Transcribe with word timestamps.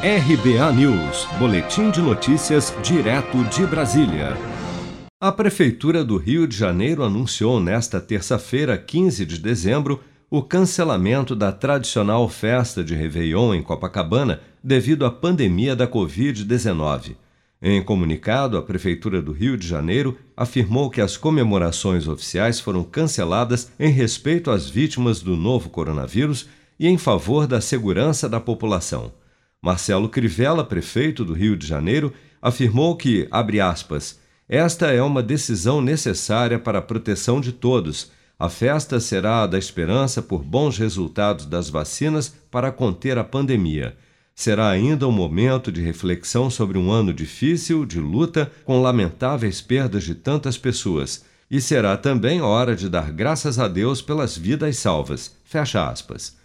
RBA 0.00 0.72
News, 0.74 1.26
Boletim 1.40 1.90
de 1.90 2.00
Notícias, 2.00 2.72
direto 2.84 3.42
de 3.46 3.66
Brasília. 3.66 4.36
A 5.20 5.32
Prefeitura 5.32 6.04
do 6.04 6.16
Rio 6.16 6.46
de 6.46 6.56
Janeiro 6.56 7.02
anunciou 7.02 7.58
nesta 7.58 8.00
terça-feira, 8.00 8.78
15 8.78 9.26
de 9.26 9.40
dezembro, 9.40 10.00
o 10.30 10.40
cancelamento 10.40 11.34
da 11.34 11.50
tradicional 11.50 12.28
festa 12.28 12.84
de 12.84 12.94
Réveillon 12.94 13.52
em 13.52 13.60
Copacabana 13.60 14.40
devido 14.62 15.04
à 15.04 15.10
pandemia 15.10 15.74
da 15.74 15.88
Covid-19. 15.88 17.16
Em 17.60 17.82
comunicado, 17.82 18.56
a 18.56 18.62
Prefeitura 18.62 19.20
do 19.20 19.32
Rio 19.32 19.56
de 19.56 19.66
Janeiro 19.66 20.16
afirmou 20.36 20.90
que 20.90 21.00
as 21.00 21.16
comemorações 21.16 22.06
oficiais 22.06 22.60
foram 22.60 22.84
canceladas 22.84 23.72
em 23.80 23.90
respeito 23.90 24.52
às 24.52 24.70
vítimas 24.70 25.20
do 25.20 25.36
novo 25.36 25.68
coronavírus 25.68 26.46
e 26.78 26.86
em 26.86 26.96
favor 26.96 27.48
da 27.48 27.60
segurança 27.60 28.28
da 28.28 28.38
população. 28.38 29.10
Marcelo 29.62 30.08
Crivella, 30.08 30.64
prefeito 30.64 31.24
do 31.24 31.32
Rio 31.32 31.56
de 31.56 31.66
Janeiro, 31.66 32.12
afirmou 32.40 32.96
que, 32.96 33.26
abre 33.30 33.60
aspas, 33.60 34.20
esta 34.48 34.86
é 34.86 35.02
uma 35.02 35.22
decisão 35.22 35.82
necessária 35.82 36.58
para 36.58 36.78
a 36.78 36.82
proteção 36.82 37.40
de 37.40 37.52
todos. 37.52 38.10
A 38.38 38.48
festa 38.48 39.00
será 39.00 39.42
a 39.42 39.46
da 39.46 39.58
esperança 39.58 40.22
por 40.22 40.44
bons 40.44 40.78
resultados 40.78 41.44
das 41.44 41.68
vacinas 41.68 42.34
para 42.50 42.70
conter 42.70 43.18
a 43.18 43.24
pandemia. 43.24 43.96
Será 44.34 44.70
ainda 44.70 45.08
um 45.08 45.12
momento 45.12 45.72
de 45.72 45.82
reflexão 45.82 46.48
sobre 46.48 46.78
um 46.78 46.92
ano 46.92 47.12
difícil, 47.12 47.84
de 47.84 47.98
luta, 47.98 48.50
com 48.64 48.80
lamentáveis 48.80 49.60
perdas 49.60 50.04
de 50.04 50.14
tantas 50.14 50.56
pessoas. 50.56 51.24
E 51.50 51.60
será 51.60 51.96
também 51.96 52.40
hora 52.40 52.76
de 52.76 52.88
dar 52.88 53.10
graças 53.10 53.58
a 53.58 53.66
Deus 53.66 54.00
pelas 54.00 54.38
vidas 54.38 54.76
salvas. 54.76 55.36
Fecha 55.44 55.90
aspas. 55.90 56.37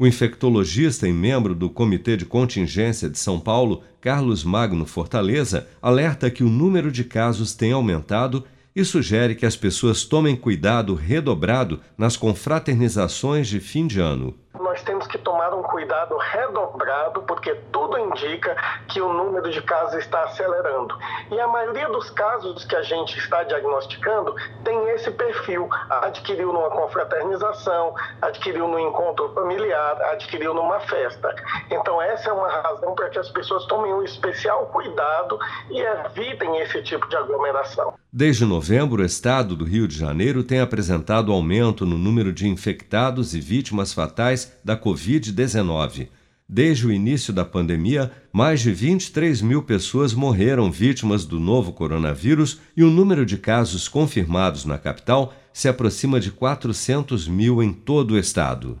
O 0.00 0.06
infectologista 0.06 1.08
e 1.08 1.12
membro 1.12 1.56
do 1.56 1.68
Comitê 1.68 2.16
de 2.16 2.24
Contingência 2.24 3.10
de 3.10 3.18
São 3.18 3.40
Paulo, 3.40 3.82
Carlos 4.00 4.44
Magno 4.44 4.86
Fortaleza, 4.86 5.66
alerta 5.82 6.30
que 6.30 6.44
o 6.44 6.48
número 6.48 6.92
de 6.92 7.02
casos 7.02 7.52
tem 7.52 7.72
aumentado 7.72 8.44
e 8.76 8.84
sugere 8.84 9.34
que 9.34 9.44
as 9.44 9.56
pessoas 9.56 10.04
tomem 10.04 10.36
cuidado 10.36 10.94
redobrado 10.94 11.80
nas 11.96 12.16
confraternizações 12.16 13.48
de 13.48 13.58
fim 13.58 13.88
de 13.88 13.98
ano. 13.98 14.36
Nós 14.54 14.80
temos 14.82 14.97
que 15.08 15.18
tomar 15.18 15.54
um 15.54 15.62
cuidado 15.62 16.16
redobrado, 16.16 17.22
porque 17.22 17.54
tudo 17.72 17.98
indica 17.98 18.56
que 18.88 19.00
o 19.00 19.12
número 19.12 19.50
de 19.50 19.60
casos 19.62 19.96
está 19.96 20.24
acelerando. 20.24 20.96
E 21.30 21.40
a 21.40 21.48
maioria 21.48 21.88
dos 21.88 22.10
casos 22.10 22.64
que 22.64 22.76
a 22.76 22.82
gente 22.82 23.18
está 23.18 23.42
diagnosticando 23.42 24.34
tem 24.64 24.88
esse 24.90 25.10
perfil. 25.10 25.68
Adquiriu 25.90 26.52
numa 26.52 26.70
confraternização, 26.70 27.94
adquiriu 28.22 28.68
no 28.68 28.78
encontro 28.78 29.32
familiar, 29.34 30.00
adquiriu 30.12 30.54
numa 30.54 30.80
festa. 30.80 31.34
Então, 31.70 32.00
essa 32.00 32.30
é 32.30 32.32
uma 32.32 32.48
razão 32.48 32.94
para 32.94 33.08
que 33.10 33.18
as 33.18 33.28
pessoas 33.30 33.64
tomem 33.66 33.92
um 33.92 34.02
especial 34.02 34.66
cuidado 34.66 35.38
e 35.70 35.80
evitem 35.80 36.58
esse 36.60 36.82
tipo 36.82 37.08
de 37.08 37.16
aglomeração. 37.16 37.94
Desde 38.12 38.44
novembro, 38.44 39.02
o 39.02 39.04
estado 39.04 39.54
do 39.54 39.64
Rio 39.64 39.86
de 39.86 39.96
Janeiro 39.96 40.42
tem 40.42 40.60
apresentado 40.60 41.30
aumento 41.30 41.84
no 41.84 41.98
número 41.98 42.32
de 42.32 42.48
infectados 42.48 43.34
e 43.34 43.40
vítimas 43.40 43.92
fatais 43.92 44.58
da 44.64 44.76
Covid-19. 44.98 46.08
Desde 46.48 46.86
o 46.86 46.92
início 46.92 47.32
da 47.32 47.44
pandemia, 47.44 48.10
mais 48.32 48.60
de 48.60 48.72
23 48.72 49.42
mil 49.42 49.62
pessoas 49.62 50.14
morreram 50.14 50.72
vítimas 50.72 51.24
do 51.24 51.38
novo 51.38 51.72
coronavírus 51.72 52.58
e 52.76 52.82
o 52.82 52.90
número 52.90 53.24
de 53.24 53.36
casos 53.36 53.86
confirmados 53.86 54.64
na 54.64 54.78
capital 54.78 55.34
se 55.52 55.68
aproxima 55.68 56.18
de 56.18 56.30
400 56.32 57.28
mil 57.28 57.62
em 57.62 57.72
todo 57.72 58.12
o 58.12 58.18
estado. 58.18 58.80